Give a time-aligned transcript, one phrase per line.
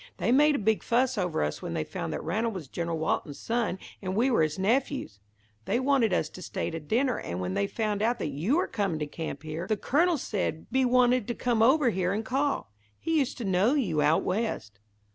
[0.17, 3.37] They made a big fuss over us when they found that Ranald was General Walton's
[3.37, 5.19] son and we were his nephews.
[5.65, 8.65] They wanted us to stay to dinner, and when they found out that you were
[8.65, 12.71] coming to camp here, the Colonel said be wanted to come over here and call.
[12.99, 14.79] He used to know you out West."